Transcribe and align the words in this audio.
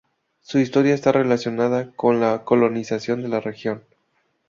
Su 0.39 0.57
historia 0.57 0.95
está 0.95 1.11
relacionada 1.11 1.91
con 1.91 2.19
la 2.19 2.43
colonización 2.43 3.21
de 3.21 3.27
la 3.29 3.39
región. 3.39 3.83